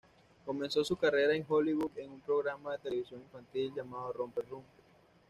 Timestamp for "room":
4.49-4.63